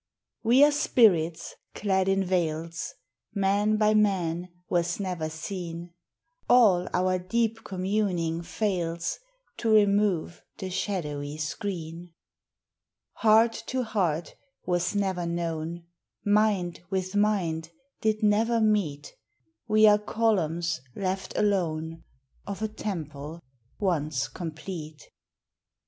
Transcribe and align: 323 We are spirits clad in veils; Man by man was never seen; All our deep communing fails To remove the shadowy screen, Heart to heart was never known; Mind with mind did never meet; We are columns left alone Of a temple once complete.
323 0.41 0.49
We 0.59 0.67
are 0.67 0.71
spirits 0.75 1.55
clad 1.75 2.09
in 2.09 2.23
veils; 2.23 2.95
Man 3.35 3.77
by 3.77 3.93
man 3.93 4.49
was 4.67 4.99
never 4.99 5.29
seen; 5.29 5.93
All 6.49 6.87
our 6.91 7.19
deep 7.19 7.63
communing 7.63 8.41
fails 8.41 9.19
To 9.57 9.69
remove 9.71 10.41
the 10.57 10.71
shadowy 10.71 11.37
screen, 11.37 12.15
Heart 13.17 13.61
to 13.67 13.83
heart 13.83 14.33
was 14.65 14.95
never 14.95 15.27
known; 15.27 15.83
Mind 16.25 16.81
with 16.89 17.15
mind 17.15 17.69
did 18.01 18.23
never 18.23 18.59
meet; 18.59 19.13
We 19.67 19.85
are 19.85 19.99
columns 19.99 20.81
left 20.95 21.37
alone 21.37 22.03
Of 22.47 22.63
a 22.63 22.67
temple 22.67 23.43
once 23.77 24.27
complete. 24.27 25.11